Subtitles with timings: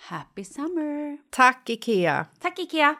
[0.00, 1.18] Happy summer!
[1.30, 2.26] Tack, Ikea!
[2.40, 2.96] Tack Ikea!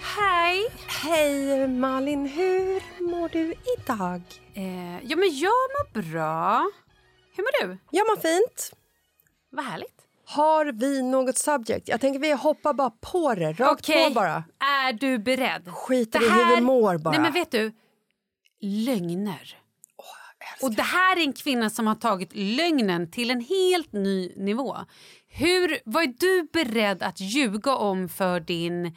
[0.00, 0.68] Hej!
[1.02, 2.26] Hej, Malin.
[2.26, 4.22] Hur mår du idag?
[4.54, 6.70] Eh, ja, men jag mår bra.
[7.36, 7.78] Hur mår du?
[7.90, 8.72] Jag mår fint.
[9.50, 10.01] Vad härligt.
[10.32, 11.88] Har vi något subject?
[11.88, 13.52] Jag tänker vi hoppar bara på det.
[13.52, 14.44] Rakt Okej, på bara.
[14.58, 15.68] är du beredd?
[15.68, 17.10] Skiter i hur vi mår bara.
[17.10, 17.72] Nej, men vet du?
[18.60, 19.56] Lögner.
[20.62, 24.76] Och det här är en kvinna som har tagit lögnen till en helt ny nivå.
[25.28, 28.96] Hur, vad är du beredd att ljuga om för din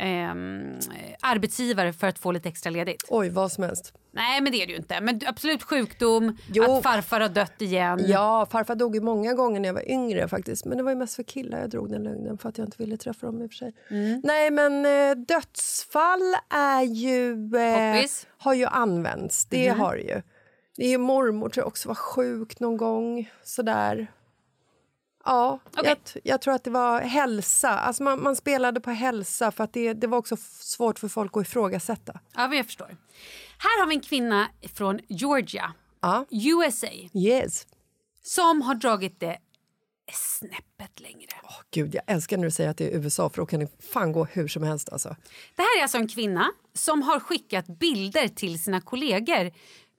[0.00, 0.78] ehm,
[1.20, 3.04] arbetsgivare för att få lite extra ledigt?
[3.08, 3.92] Oj, vad som helst.
[4.12, 5.00] Nej, men det är det ju inte.
[5.00, 6.64] Men absolut sjukdom, Jo.
[6.76, 8.00] att farfar har dött igen.
[8.06, 10.64] Ja, farfar dog ju många gånger när jag var yngre faktiskt.
[10.64, 12.76] Men det var ju mest för killar jag drog den lögnen för att jag inte
[12.82, 13.72] ville träffa dem i och för sig.
[14.24, 17.32] Nej, men eh, dödsfall är ju...
[17.56, 18.04] Eh,
[18.38, 19.44] har ju använts.
[19.44, 20.22] Det har det ju.
[20.76, 23.30] Det är ju mormor tror jag också var sjuk någon gång.
[23.44, 24.06] Sådär.
[25.24, 25.96] Ja, Okej.
[26.14, 27.70] jag, jag tror att det var hälsa.
[27.70, 31.36] Alltså man, man spelade på hälsa för att det, det var också svårt för folk
[31.36, 32.20] att ifrågasätta.
[32.34, 32.96] Ja, men jag förstår.
[33.58, 36.24] Här har vi en kvinna från Georgia, Ja.
[36.30, 37.66] USA, Yes.
[38.22, 39.38] som har dragit det
[40.12, 41.28] snäppet längre.
[41.44, 43.82] Åh, Gud, jag älskar när du säger att det är USA för då kan det
[43.92, 44.88] fan gå hur som helst.
[44.88, 45.16] Alltså.
[45.56, 49.52] Det här är alltså en kvinna som har skickat bilder till sina kollegor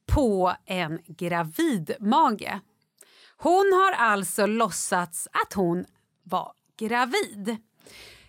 [0.07, 2.59] på en gravidmage.
[3.43, 5.85] Hon har alltså låtsats att hon
[6.23, 7.57] var gravid.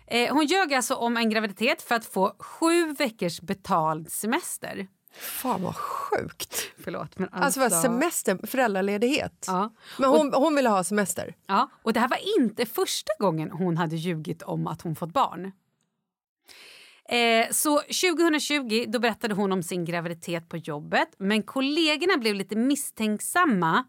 [0.07, 4.87] Eh, hon ljög alltså om en graviditet för att få sju veckors betald semester.
[5.19, 6.71] Fan vad sjukt.
[6.83, 9.45] Förlåt, men Alltså vad semester, föräldraledighet.
[9.47, 9.73] Ja.
[9.99, 11.35] Men hon, hon ville ha semester.
[11.47, 15.13] Ja, och det här var inte första gången hon hade ljugit om att hon fått
[15.13, 15.51] barn.
[17.09, 22.55] Eh, så 2020 då berättade hon om sin graviditet på jobbet men kollegorna blev lite
[22.55, 23.83] misstänksamma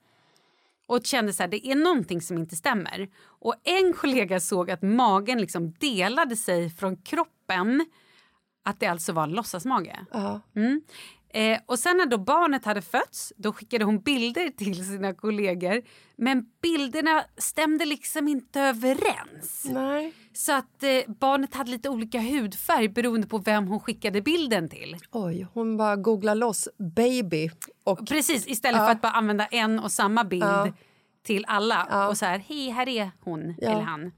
[0.87, 3.09] och kände att det är någonting som inte stämmer.
[3.25, 7.87] Och En kollega såg att magen liksom delade sig från kroppen.
[8.65, 9.97] Att det alltså var en låtsasmage.
[10.13, 10.41] Ja.
[10.57, 10.83] Mm.
[11.35, 15.83] Eh, och sen när då barnet hade fötts då skickade hon bilder till sina kollegor.
[16.17, 19.67] Men bilderna stämde liksom inte överens.
[19.71, 20.13] Nej.
[20.33, 24.97] Så att eh, barnet hade lite olika hudfärg beroende på vem hon skickade bilden till.
[25.13, 27.51] Oj, hon bara googlar loss baby.
[27.85, 28.85] Och, Precis, istället Ja.
[28.87, 30.73] för att bara använda en och samma bild Ja.
[31.27, 31.87] till alla.
[31.91, 32.09] Ja.
[32.09, 34.13] Och så här, hej, här är hon eller han.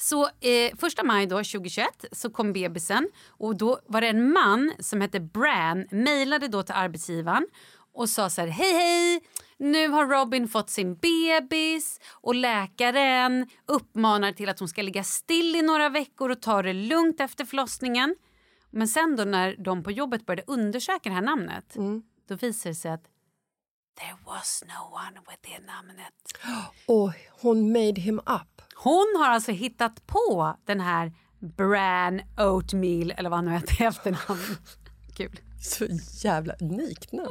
[0.00, 3.08] Så eh, första maj då, 2021 så kom bebisen.
[3.28, 7.46] Och då var det en man som hette Bran mejlade då till arbetsgivaren
[7.92, 9.20] och sa så här hej hej!
[9.58, 15.56] Nu har Robin fått sin bebis och läkaren uppmanar till att hon ska ligga still
[15.56, 18.16] i några veckor och ta det lugnt efter förlossningen.
[18.70, 21.76] Men sen då när de på jobbet började undersöka det här namnet
[22.28, 23.04] då visade det sig att
[24.00, 26.14] there was no one with det namnet.
[26.86, 28.62] Oj, hon made him up.
[28.74, 33.84] Hon har alltså hittat på den här Bran Oatmeal eller vad han nu heter i
[33.84, 34.56] efternamn.
[35.16, 35.40] Kul.
[35.62, 35.86] Så
[36.26, 37.30] jävla unikt namn.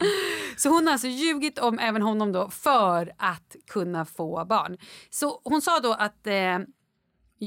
[0.57, 4.77] Så hon har alltså ljugit om även honom då för att kunna få barn.
[5.09, 6.59] Så hon sa då att, eh,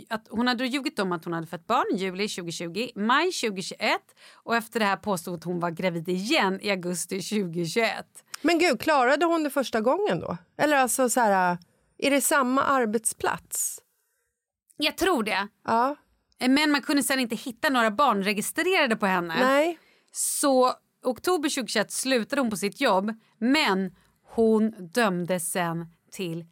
[0.08, 4.00] att hon hade ljugit om att hon hade fått barn i juli 2020, maj 2021
[4.32, 8.24] och efter det här påstod att hon var gravid igen i augusti 2021.
[8.42, 10.36] Men gud, klarade hon det första gången då?
[10.56, 11.58] Eller alltså så här,
[11.98, 13.80] är det samma arbetsplats?
[14.76, 15.48] Jag tror det.
[15.64, 15.96] Ja.
[16.48, 19.34] Men man kunde sen inte hitta några barn registrerade på henne.
[19.40, 19.78] Nej.
[20.12, 20.72] Så
[21.02, 26.46] oktober 2021 slutade hon på sitt jobb men hon dömdes sen till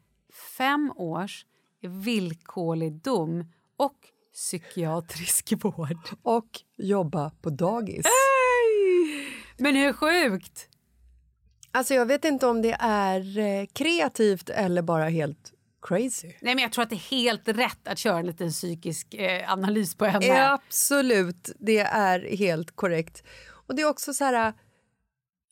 [0.59, 1.47] fem års
[1.83, 3.97] villkorlig dom och
[4.33, 6.09] psykiatrisk vård.
[6.23, 8.07] Och jobba på dagis.
[9.59, 10.69] Men hur sjukt?
[11.73, 15.53] Alltså jag vet inte om det är eh, kreativt eller bara helt
[15.83, 16.29] crazy.
[16.41, 19.53] Nej, men jag tror att det är helt rätt att köra en liten psykisk eh,
[19.53, 20.51] analys på henne.
[20.51, 23.23] Absolut, det är helt korrekt.
[23.67, 24.53] Och det är också så här...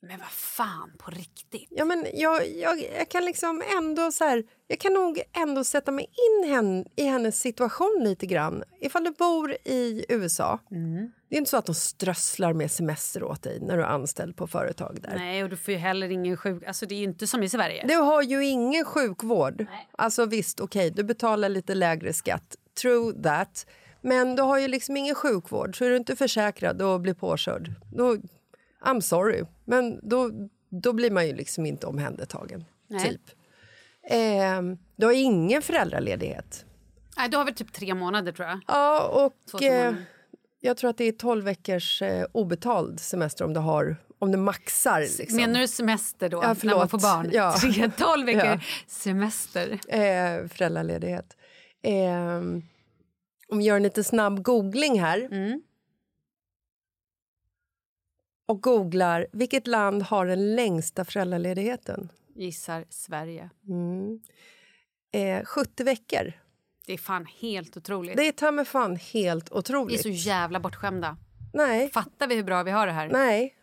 [0.01, 1.67] Men vad fan, på riktigt?
[1.69, 5.91] Ja, men jag, jag, jag kan liksom ändå så här, jag kan nog ändå sätta
[5.91, 8.63] mig in hen, i hennes situation lite grann.
[8.81, 10.59] Ifall du bor i USA,
[11.29, 14.35] det är inte så att de strösslar med semester åt dig när du är anställd
[14.35, 15.15] på företag där.
[15.15, 16.63] Nej, och du får ju heller ingen sjuk...
[16.63, 17.85] Alltså det är inte som i Sverige.
[17.87, 19.65] Du har ju ingen sjukvård.
[19.91, 22.55] Alltså visst, okej, du betalar lite lägre skatt.
[22.81, 23.65] True that.
[24.01, 27.73] Men du har ju liksom ingen sjukvård, så är du inte försäkrad och blir påkörd.
[27.93, 28.17] Då,
[28.85, 30.31] I'm sorry, men då,
[30.69, 32.65] då blir man ju liksom inte omhändertagen.
[32.87, 33.09] Nej.
[33.09, 33.21] Typ.
[34.09, 34.61] Eh,
[34.95, 36.65] du har ingen föräldraledighet.
[37.17, 38.59] Nej, du har väl typ tre månader tror jag.
[38.67, 40.05] Ja, Två, och månader.
[40.59, 44.37] Jag tror att det är 12 veckors eh, obetald semester om du, har, om du
[44.37, 44.99] maxar.
[45.01, 45.35] Liksom.
[45.35, 46.37] Menar du semester då?
[46.43, 47.29] Ja, när man får barn?
[47.33, 47.55] Ja.
[47.61, 48.59] Tre, tolv veckor Ja.
[48.87, 49.79] semester.
[49.87, 51.37] eh, föräldraledighet.
[51.81, 52.35] Eh,
[53.51, 55.27] om vi gör en lite snabb googling här.
[55.31, 55.61] Mm.
[58.47, 62.09] Och googlar vilket land har den längsta föräldraledigheten.
[62.35, 63.49] Gissar Sverige.
[63.67, 64.19] Mm.
[65.11, 66.33] Eh, 70 veckor.
[66.89, 68.17] Det är fan helt otroligt.
[68.17, 70.01] Det är ta mig fan helt Vi är otroligt.
[70.01, 71.17] så jävla bortskämda.
[71.53, 73.09] Nej, Fattar vi hur bra vi har det här?
[73.09, 73.55] nej.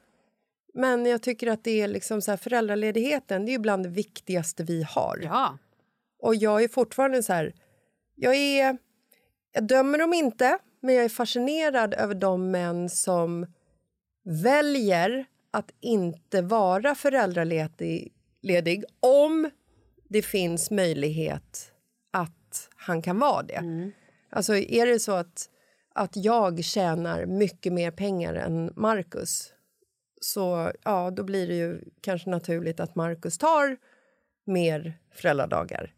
[0.74, 3.88] Men jag tycker att det är liksom så här, föräldraledigheten det är ju bland det
[3.88, 5.20] viktigaste vi har.
[5.22, 5.58] Ja.
[6.22, 7.54] Och jag är fortfarande så här...
[8.14, 8.78] Jag, är,
[9.52, 13.46] jag dömer dem inte, men jag är fascinerad över de män som
[14.42, 19.50] väljer att inte vara föräldraledig ledig, om
[20.08, 21.72] det finns möjlighet
[22.86, 23.92] han kan vara det.
[24.30, 25.50] Alltså är det så att,
[25.94, 29.52] att jag tjänar mycket mer pengar än Marcus
[30.20, 33.76] så ja, då blir det ju kanske naturligt att Marcus tar
[34.46, 35.94] mer föräldradagar.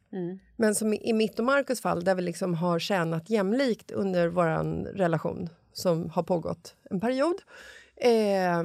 [0.57, 4.85] Men som i mitt och Marcus fall, där vi liksom har tjänat jämlikt under vår
[4.97, 7.37] relation som har pågått en period
[7.97, 8.63] eh,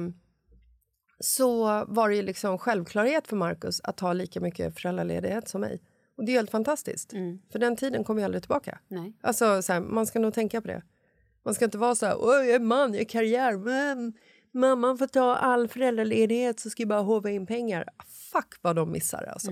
[1.20, 5.80] så var det ju liksom självklarhet för Marcus att ta lika mycket föräldraledighet som mig.
[6.16, 7.12] Och det är helt fantastiskt,
[7.52, 8.78] för den tiden kommer ju aldrig tillbaka.
[8.88, 9.12] Nej.
[9.20, 10.82] Alltså, så här, man ska nog tänka på det.
[11.44, 14.12] Man ska inte vara så här, jag är man, jag är karriär, men
[14.54, 17.88] mamman får ta all föräldraledighet så ska jag bara håva in pengar.
[18.32, 19.50] Fuck vad de missar alltså.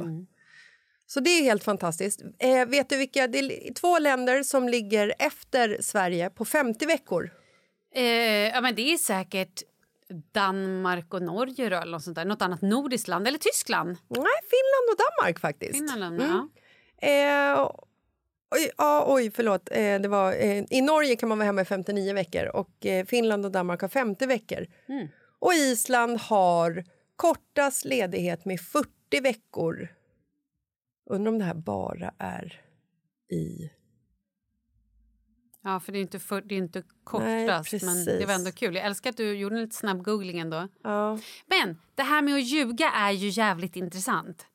[1.06, 2.22] Så det är helt fantastiskt.
[2.38, 3.26] Eh, vet du vilka?
[3.26, 7.30] Det är två länder som ligger efter Sverige på 50 veckor.
[7.94, 8.04] Eh,
[8.48, 9.62] ja, men det är säkert
[10.12, 12.24] Danmark och Norge då, eller något, sånt där.
[12.24, 13.28] något annat nordiskt land.
[13.28, 13.88] Eller Tyskland.
[14.08, 15.90] Nej, Finland och Danmark faktiskt.
[15.90, 16.30] Finland, Mm.
[16.30, 16.48] ja.
[17.08, 17.70] Eh,
[18.54, 19.68] oj, ja, oj, förlåt.
[19.70, 23.04] Eh, det var, eh, I Norge kan man vara hemma i 59 veckor och eh,
[23.06, 24.66] Finland och Danmark har 50 veckor.
[24.88, 25.08] Mm.
[25.38, 26.84] Och Island har
[27.16, 29.88] kortast ledighet med 40 veckor.
[31.10, 32.60] Undrar om det här bara är
[33.32, 33.70] i...
[35.64, 38.52] Ja, för det är inte, för, det är inte kortast, Nej, men det var ändå
[38.52, 38.74] kul.
[38.74, 40.68] Jag älskar att du gjorde en lite snabb googling ändå.
[40.82, 41.18] Ja.
[41.46, 44.46] Men det här med att ljuga är ju jävligt intressant.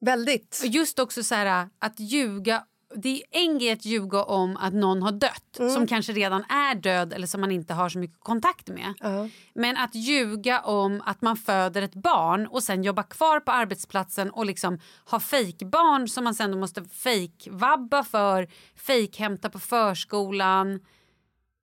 [0.00, 0.60] Väldigt.
[0.62, 2.64] Och just också så här att ljuga
[2.96, 5.74] det är en grej att ljuga om att någon har dött Mm.
[5.74, 8.94] som kanske redan är död eller som man inte har så mycket kontakt med.
[9.00, 9.28] Ja.
[9.54, 14.30] Men att ljuga om att man föder ett barn och sen jobbar kvar på arbetsplatsen
[14.30, 14.78] och liksom
[15.10, 20.80] ha fejkbarn som man sen måste fejkvabba för, fejkhämta på förskolan,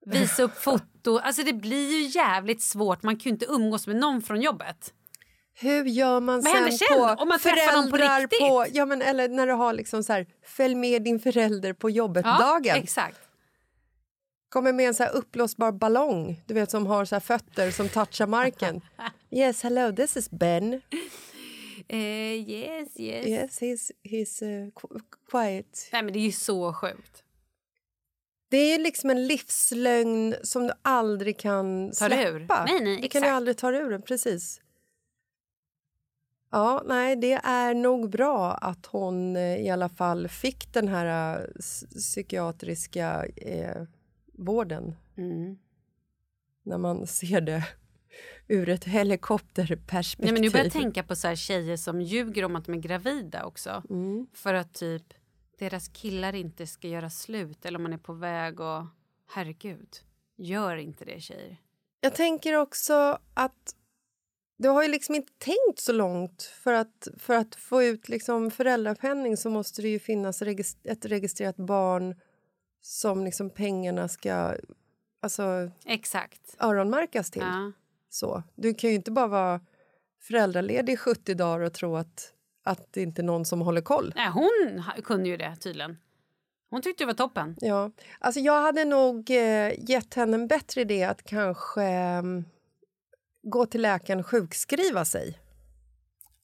[0.06, 1.18] visa upp foto.
[1.18, 3.04] Alltså det blir ju jävligt svårt.
[3.04, 4.94] Man kan ju inte umgås med någon från jobbet.
[5.58, 6.88] Hur gör man Vad sen sen?
[6.98, 8.66] på Om man träffar någon på föräldrar på...
[8.74, 12.76] Ja, men, eller när du har liksom så här, följ med din förälder på jobbet-dagen.
[12.78, 13.20] exakt.
[14.50, 17.90] Kommer med en så här uppblåsbar ballong du vet som har så här fötter som
[17.90, 18.82] touchar marken.
[19.32, 20.82] yes, hello, this is Ben.
[21.88, 23.28] Eh, yes, yes.
[23.28, 25.90] Yes, he's, he's uh, qu- quiet.
[25.92, 27.24] Nej men det är ju så sjukt.
[28.50, 32.66] Det är liksom en livslögn som du aldrig kan du släppa.
[32.66, 33.28] Nej, nej, du kan ju exakt.
[33.28, 34.62] aldrig ta ur den, precis.
[36.56, 41.40] Ja, nej, det är nog bra att hon eh, i alla fall fick den här
[41.40, 41.48] eh,
[41.96, 43.84] psykiatriska eh,
[44.34, 44.96] vården.
[45.18, 45.58] Mm.
[46.64, 47.68] När man ser det
[48.48, 50.26] ur ett helikopterperspektiv.
[50.26, 52.76] Nej, men nu börjar jag tänka på så här tjejer som ljuger om att de
[52.76, 53.84] är gravida också.
[53.90, 54.28] Mm.
[54.34, 55.14] För att typ
[55.60, 58.86] deras killar inte ska göra slut eller om man är på väg och
[59.28, 59.90] herregud,
[60.38, 61.58] gör inte det tjejer.
[62.02, 63.76] Jag tänker också att
[64.58, 66.44] du har ju liksom inte tänkt så långt.
[66.44, 70.42] För att, för att få ut liksom föräldrapenning så måste det ju finnas
[70.84, 72.16] ett registrerat barn
[72.82, 74.56] som liksom pengarna ska
[75.22, 76.56] alltså, Exakt.
[76.60, 77.42] öronmärkas till.
[77.42, 77.72] Ja.
[78.10, 78.44] Så.
[78.56, 79.62] Du kan ju inte bara vara
[80.22, 82.34] föräldraledig i 70 dagar och tro att,
[82.64, 84.14] att det inte är någon som håller koll.
[84.16, 85.98] Nej, hon kunde ju det tydligen.
[86.70, 87.58] Hon tyckte det var toppen.
[87.62, 92.46] Ja, alltså jag hade nog eh, gett henne en bättre idé att kanske mm,
[93.46, 95.40] gå till läkaren och sjukskriva sig.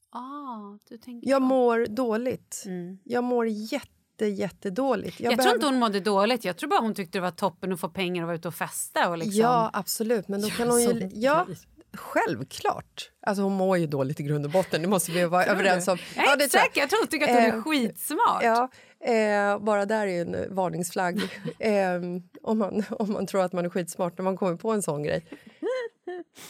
[0.09, 2.63] Ah, du tänker Jag mår dåligt.
[2.65, 2.97] Mm.
[3.03, 5.19] Jag mår jätte, jättedåligt.
[5.19, 6.45] Jag, tror inte hon mådde dåligt.
[6.45, 8.55] Jag tror bara hon tyckte det var toppen att få pengar och vara ute och
[8.55, 9.09] festa.
[9.09, 9.41] Och liksom.
[9.41, 10.27] Ja, absolut.
[10.27, 11.09] Men då kan hon ju...
[11.13, 11.47] Ja,
[11.93, 13.11] självklart.
[13.27, 14.81] Alltså hon mår ju dåligt i grund och botten.
[14.81, 15.97] Det måste vi vara överens om.
[16.15, 16.67] Jag är Ja, inte det tror jag.
[16.67, 16.81] säker.
[16.81, 18.43] Jag tror hon tycker att hon är Eh, skitsmart.
[18.43, 18.69] Ja,
[19.13, 21.21] eh, bara där är en varningsflagg.
[21.59, 21.95] eh,
[22.43, 25.03] om, man, om man tror att man är skitsmart när man kommer på en sån
[25.03, 25.25] grej.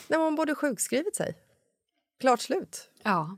[0.07, 1.37] När man borde sjukskrivit sig.
[2.19, 2.89] Klart slut.
[3.03, 3.37] ja.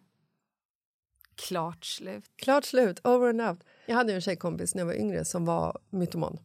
[1.35, 2.23] Klart slut.
[2.35, 2.99] Klart slut.
[3.03, 3.59] Over and out.
[3.85, 6.39] Jag hade en tjejkompis när jag var yngre som var mytoman.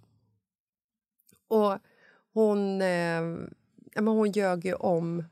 [1.49, 1.79] Och
[2.33, 3.23] hon, eh,
[3.95, 5.25] men hon ljög ju om...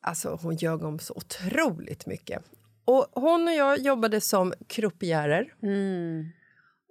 [0.00, 2.42] Alltså, hon ljög om så otroligt mycket.
[2.84, 5.54] Och hon och jag jobbade som croupiérer.
[5.62, 6.28] Mm.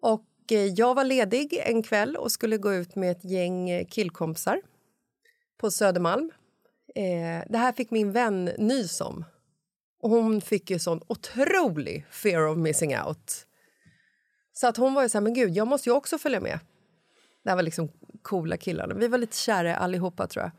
[0.01, 3.85] Och eh, jag var ledig en kväll och skulle gå ut med ett gäng eh,
[3.87, 4.61] killkompisar
[5.57, 6.31] på Södermalm.
[6.95, 9.25] Eh, det här fick min vän nys om.
[10.01, 13.45] Och hon fick ju sån otrolig fear of missing out.
[14.53, 16.59] Så att hon var ju så här, men gud, jag måste ju också följa med.
[17.43, 17.89] Det här var liksom
[18.21, 18.95] coola killarna.
[18.95, 20.51] Vi var lite kära allihopa tror jag.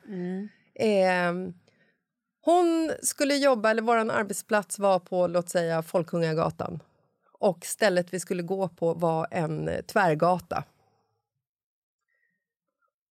[0.75, 1.33] Eh,
[2.41, 6.83] hon skulle jobba, eller vår arbetsplats var på låt säga Folkungagatan.
[7.39, 10.65] Och stället vi skulle gå på var en tvärgata.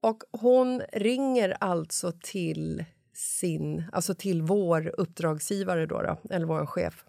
[0.06, 7.06] Och hon ringer alltså till sin, alltså till vår uppdragsgivare då, då eller vår chef.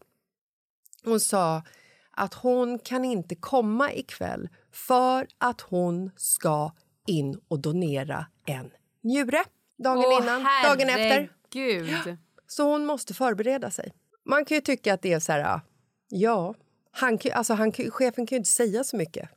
[1.04, 1.62] Hon sa
[2.10, 6.72] att hon kan inte komma ikväll för att hon ska
[7.06, 8.70] in och donera en
[9.02, 9.44] njure
[9.78, 11.28] dagen Åh, innan, dagen efter.
[11.54, 12.16] herregud.
[12.46, 13.92] Så hon måste förbereda sig.
[14.24, 15.60] Man kan ju tycka att det är så här...
[16.08, 16.54] Ja,
[16.90, 19.28] han, kan- alltså han, chefen kan ju inte säga så mycket.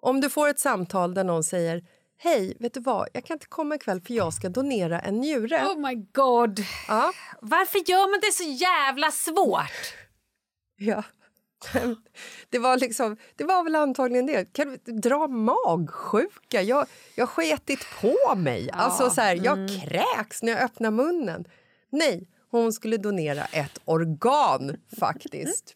[0.00, 1.84] Om du får ett samtal där någon säger
[2.18, 3.08] Hej, vet du vad?
[3.12, 5.66] Jag kan inte komma ikväll för jag ska donera en njure.
[5.66, 6.60] Oh my god.
[6.88, 9.94] Ja, Varför gör man det så jävla svårt?
[10.76, 11.02] ja.
[12.50, 14.52] Det var, liksom, det var väl antagligen det.
[14.52, 16.62] Kan du dra magsjuka?
[16.62, 16.86] Jag,
[17.18, 18.70] har sketit på mig.
[18.72, 21.44] Alltså så här, jag kräks när jag öppnar munnen.
[21.90, 25.74] Nej, hon skulle donera ett organ faktiskt.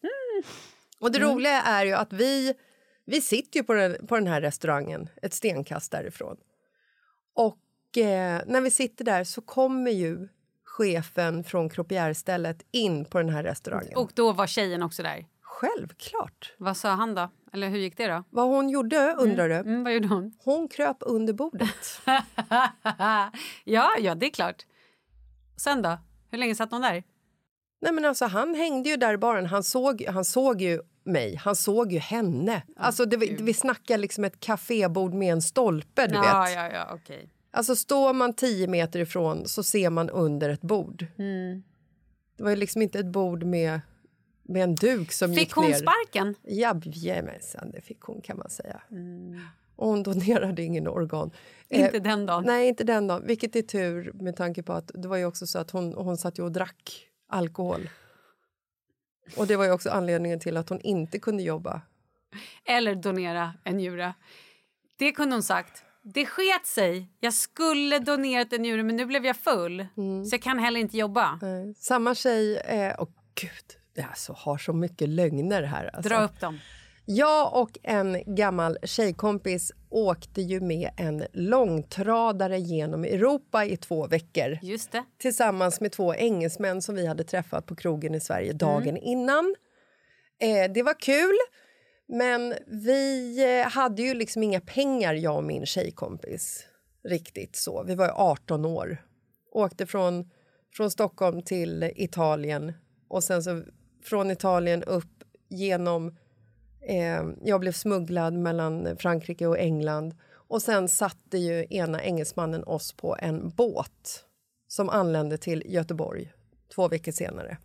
[1.00, 2.54] Och det roliga är ju att vi,
[3.10, 6.36] vi sitter ju på den, på den här restaurangen ett stenkast därifrån.
[7.34, 10.28] Och eh, när vi sitter där så kommer ju
[10.64, 13.96] chefen från Croupierre-stället in på den här restaurangen.
[13.96, 15.26] Och då var tjejen också där.
[15.40, 16.54] Självklart.
[16.58, 17.30] Vad sa han då?
[17.52, 18.24] Eller hur gick det då?
[18.30, 19.54] Vad hon gjorde, undrar du?
[19.54, 20.34] Mm, vad gjorde hon?
[20.44, 22.00] Hon kröp under bordet.
[23.64, 24.66] ja, ja, det är klart.
[25.56, 25.98] Sen då?
[26.30, 27.04] Hur länge satt hon där?
[27.80, 29.46] Nej, men alltså, han hängde ju där i baren.
[29.46, 32.62] Han såg, han såg ju mig, han såg ju henne.
[32.76, 36.06] Alltså, det, vi, snackar liksom ett kafébord med en stolpe.
[36.06, 36.54] Du ja, vet.
[36.54, 37.28] ja, ja, okej.
[37.50, 41.06] Alltså, står man tio meter ifrån så ser man under ett bord.
[41.18, 41.62] Mm.
[42.36, 43.80] Det var ju liksom inte ett bord med,
[44.42, 45.74] med en duk som Fick gick hon ner.
[45.74, 46.34] sparken?
[46.42, 48.82] Jajamensan, det fick hon kan man säga.
[49.76, 51.30] Och hon donerade ingen organ.
[51.68, 51.86] Mm.
[51.86, 52.44] Inte Eh, den dagen.
[52.46, 53.22] Nej, inte den dagen.
[53.26, 56.16] Vilket är tur med tanke på att det var ju också så att hon, hon
[56.16, 57.88] satt ju och drack alkohol.
[59.36, 61.82] Och det var ju också anledningen till att hon inte kunde jobba.
[62.64, 64.14] Eller donera en njure.
[64.98, 65.84] Det kunde hon sagt.
[66.02, 67.08] Det sket sig.
[67.20, 69.86] Jag skulle donerat en njure, men nu blev jag full.
[69.96, 70.24] Mm.
[70.24, 71.40] Så jag kan heller inte jobba.
[71.76, 72.56] Samma tjej...
[72.56, 73.50] Eh, åh gud,
[73.94, 75.90] det alltså, har så mycket lögner här.
[75.94, 76.08] Alltså.
[76.08, 76.58] Dra upp dem.
[77.12, 84.58] Jag och en gammal tjejkompis åkte ju med en långtradare genom Europa i två veckor
[84.62, 85.04] Just det.
[85.18, 89.54] tillsammans med två engelsmän som vi hade träffat på krogen i Sverige dagen innan.
[90.40, 91.36] Eh, det var kul,
[92.08, 96.66] men vi eh, hade ju liksom inga pengar, jag och min tjejkompis.
[97.04, 97.82] Riktigt så.
[97.82, 99.04] Vi var ju 18 år.
[99.52, 100.30] Åkte från,
[100.76, 102.72] från Stockholm till Italien
[103.08, 103.62] och sen så
[104.04, 106.16] från Italien upp genom...
[106.82, 112.92] Eh, jag blev smugglad mellan Frankrike och England och sen satte ju ena engelsmannen oss
[112.92, 114.24] på en båt
[114.68, 116.32] som anlände till Göteborg
[116.74, 117.58] två veckor senare.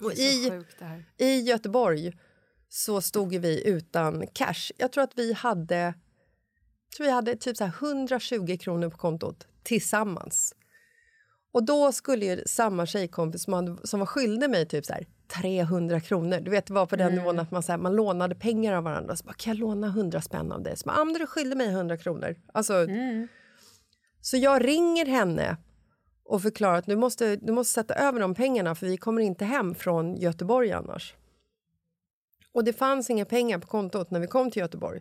[0.00, 0.62] Och i.
[1.16, 2.12] I Göteborg
[2.68, 4.72] så stod vi utan cash.
[4.76, 5.94] Jag tror att vi hade,
[6.96, 10.54] tror vi hade typ så här 120 kronor på kontot tillsammans.
[11.52, 15.06] Och då skulle ju samma tjejkompis som, hade, som var skyldig mig typ så här
[15.28, 16.40] 300 kronor.
[16.40, 18.84] Du vet, det var på den nivån att man, så här, man lånade pengar av
[18.84, 19.16] varandra.
[19.16, 20.76] Så bara, kan jag låna 100 spänn av dig?
[20.76, 22.36] Så bara, ah, men du skyllde mig 100 kronor.
[22.52, 22.72] Alltså,
[24.20, 25.56] Så jag ringer henne
[26.24, 29.44] och förklarar att du måste, du måste sätta över de pengarna för vi kommer inte
[29.44, 31.14] hem från Göteborg annars.
[32.52, 35.00] Och det fanns inga pengar på kontot när vi kom till Göteborg.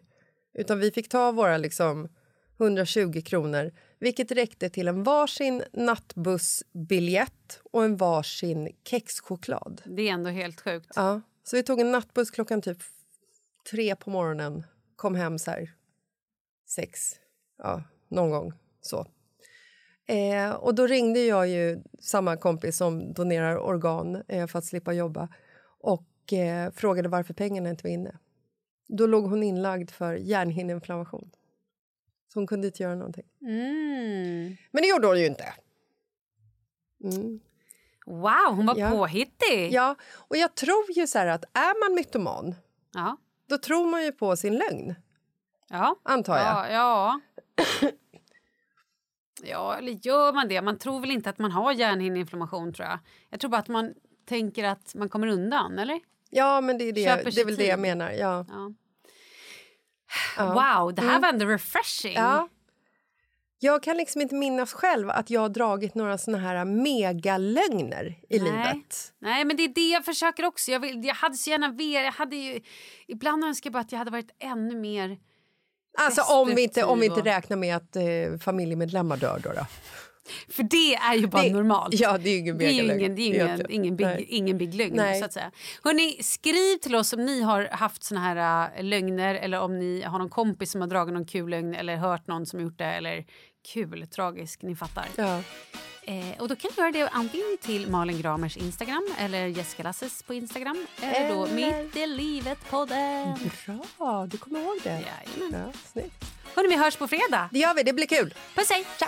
[0.53, 2.07] Utan vi fick ta våra liksom
[2.59, 9.81] 120 kronor vilket räckte till en varsin nattbussbiljett och en varsin kexchoklad.
[9.85, 10.91] Det är ändå helt sjukt.
[10.95, 12.77] Ja, så vi tog en nattbuss klockan typ
[13.71, 14.63] tre på morgonen.
[14.95, 15.73] Kom hem så här
[16.67, 17.15] sex,
[17.57, 19.07] ja, någon gång så.
[20.07, 24.93] Eh, och då ringde jag ju samma kompis som donerar organ eh, för att slippa
[24.93, 25.29] jobba
[25.81, 28.17] och eh, frågade varför pengarna inte var inne.
[28.87, 31.31] Då låg hon inlagd för hjärnhinneinflammation.
[32.33, 33.25] Så hon kunde inte göra någonting.
[33.41, 34.57] Mm.
[34.71, 35.53] Men det gjorde hon ju inte.
[37.03, 37.39] Mm.
[38.05, 38.89] Wow, hon var Ja.
[38.89, 39.71] påhittig!
[39.73, 42.55] Ja, och jag tror ju så att är man mytoman
[42.93, 43.17] Ja.
[43.49, 44.95] då tror man ju på sin lögn,
[45.69, 45.95] Ja.
[46.03, 46.45] antar jag.
[46.45, 47.19] Ja, ja.
[49.43, 50.61] ja, eller gör man det?
[50.61, 52.99] Man tror väl inte att man har hjärnhinneinflammation tror jag.
[53.29, 53.93] Jag tror bara att man
[54.25, 55.99] tänker att man kommer undan, eller?
[56.29, 57.81] Ja, men det är, det, det är väl det jag tid.
[57.81, 58.11] menar.
[58.11, 58.45] Ja.
[58.49, 58.73] Ja.
[60.37, 60.53] Ja.
[60.53, 62.13] Wow, det här var ändå refreshing.
[62.13, 62.49] Ja.
[63.59, 68.39] Jag kan liksom inte minnas själv att jag har dragit några såna här megalögner i
[68.39, 68.51] Nej.
[68.51, 69.13] livet.
[69.19, 70.71] Nej, men det är det jag försöker också.
[70.71, 72.03] Jag, vill, jag hade så gärna velat...
[72.03, 72.61] Jag hade ju,
[73.07, 75.17] ibland önskar jag bara att jag hade varit ännu mer...
[75.99, 78.03] Alltså om vi inte, om vi inte räknar med att eh,
[78.41, 79.49] familjemedlemmar dör då.
[79.53, 79.65] då.
[80.49, 81.93] För det är ju bara Det- normalt.
[81.99, 84.25] Ja, det är ingen Det är ingen, det är ingen, ingen, big, Nej.
[84.29, 84.93] ingen big lögn.
[84.95, 85.19] Nej.
[85.19, 85.51] Så att säga.
[85.83, 90.01] Hörrni, skriv till oss om ni har haft såna här äh, lögner eller om ni
[90.01, 92.85] har någon kompis som har dragit någon kul lögn eller hört någon som gjort det.
[92.85, 93.25] Eller
[93.73, 95.05] kul, tragisk, ni fattar.
[95.15, 95.41] Ja.
[96.03, 100.23] Eh, och då kan du göra det antingen till Malin Gramers Instagram eller Jessica Lasses
[100.23, 100.87] på Instagram.
[101.01, 103.37] Eller då Eller- Mitt i livet-podden.
[103.97, 104.89] Bra, du kommer ihåg det.
[104.89, 105.61] Jajamän.
[105.65, 106.25] Ja, snyggt.
[106.55, 107.49] Hörrni, vi hörs på fredag.
[107.51, 108.33] Det gör vi, det blir kul.
[108.55, 108.85] Puss hej!
[108.99, 109.07] Tja.